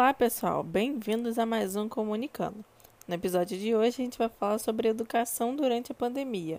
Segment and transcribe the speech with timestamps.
[0.00, 0.62] Olá, pessoal!
[0.62, 2.64] Bem-vindos a mais um Comunicando.
[3.06, 6.58] No episódio de hoje, a gente vai falar sobre educação durante a pandemia.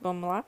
[0.00, 0.44] Vamos lá?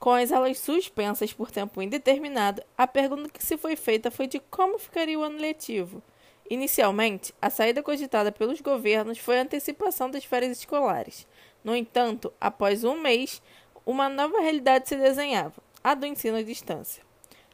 [0.00, 4.40] Com as aulas suspensas por tempo indeterminado, a pergunta que se foi feita foi de
[4.40, 6.02] como ficaria o ano letivo.
[6.50, 11.28] Inicialmente, a saída cogitada pelos governos foi a antecipação das férias escolares.
[11.62, 13.40] No entanto, após um mês,
[13.86, 17.00] uma nova realidade se desenhava, a do ensino à distância.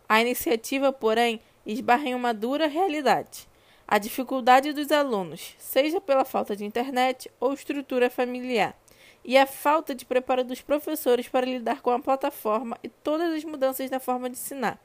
[0.08, 3.46] A iniciativa, porém, esbarra em uma dura realidade.
[3.86, 8.74] A dificuldade dos alunos, seja pela falta de internet ou estrutura familiar,
[9.22, 13.44] e a falta de preparo dos professores para lidar com a plataforma e todas as
[13.44, 14.80] mudanças na forma de ensinar.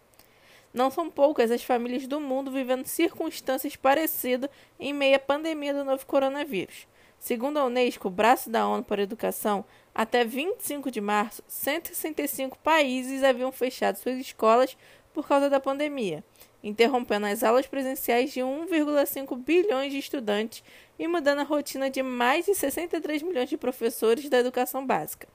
[0.74, 5.86] Não são poucas as famílias do mundo vivendo circunstâncias parecidas em meio à pandemia do
[5.86, 6.86] novo coronavírus.
[7.20, 13.24] Segundo a Unesco, braço da ONU para a Educação, até 25 de março, 165 países
[13.24, 14.78] haviam fechado suas escolas
[15.14, 16.24] por causa da pandemia,
[16.64, 20.64] interrompendo as aulas presenciais de 1,5 bilhões de estudantes
[21.00, 25.28] e mudando a rotina de mais de 63 milhões de professores da educação básica.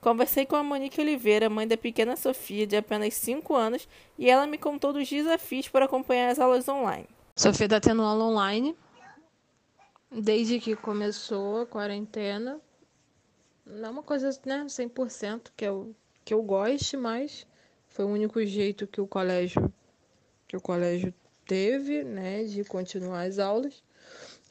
[0.00, 4.48] Conversei com a Monique Oliveira, mãe da pequena Sofia, de apenas 5 anos, e ela
[4.48, 7.06] me contou dos desafios para acompanhar as aulas online.
[7.36, 8.76] Sofia está tendo aula online
[10.12, 12.60] desde que começou a quarentena.
[13.64, 17.46] Não é uma coisa né, 100% que eu, que eu goste, mas
[17.88, 19.72] foi o único jeito que o colégio
[20.46, 21.14] que o colégio
[21.46, 23.82] teve, né, de continuar as aulas,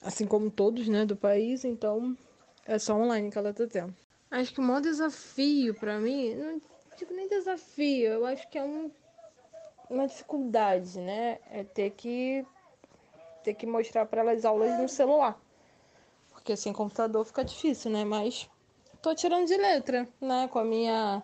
[0.01, 2.17] assim como todos, né, do país, então
[2.65, 3.93] é só online que ela tá tendo.
[4.31, 6.61] Acho que o maior desafio para mim, não
[6.97, 8.89] digo nem desafio, eu acho que é um,
[9.91, 12.43] uma dificuldade, né, é ter que
[13.43, 15.39] ter que mostrar para elas aulas no celular
[16.41, 18.03] porque sem computador fica difícil, né?
[18.03, 18.49] Mas
[19.01, 20.47] tô tirando de letra, né?
[20.47, 21.23] Com a minha.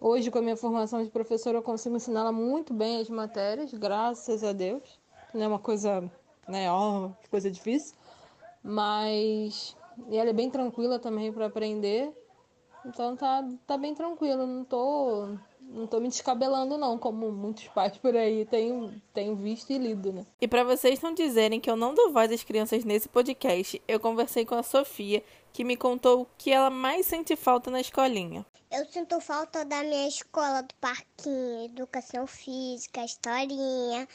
[0.00, 4.42] Hoje, com a minha formação de professora, eu consigo ensiná-la muito bem as matérias, graças
[4.42, 4.98] a Deus.
[5.34, 6.10] Não é uma coisa,
[6.48, 6.70] né?
[6.70, 7.94] Ó, que coisa difícil.
[8.62, 9.76] Mas.
[10.08, 12.10] E ela é bem tranquila também para aprender.
[12.86, 15.36] Então tá, tá bem tranquilo, não tô
[15.68, 20.12] não tô me descabelando, não, como muitos pais por aí têm, têm visto e lido,
[20.12, 20.26] né?
[20.40, 24.00] E para vocês não dizerem que eu não dou voz às crianças nesse podcast, eu
[24.00, 28.44] conversei com a Sofia, que me contou o que ela mais sente falta na escolinha.
[28.70, 34.06] Eu sinto falta da minha escola, do parquinho, educação física, historinha,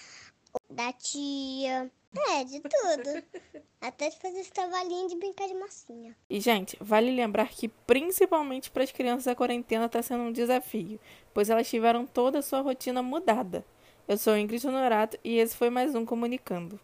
[0.69, 1.91] da tia.
[2.29, 3.63] É, de tudo.
[3.83, 6.15] Até de fazer esse trabalhinho de brincar de massinha.
[6.29, 10.97] E, gente, vale lembrar que principalmente para as crianças a quarentena está sendo um desafio,
[11.33, 13.65] pois elas tiveram toda a sua rotina mudada.
[14.07, 16.79] Eu sou Ingrid Honorato e esse foi mais um Comunicando.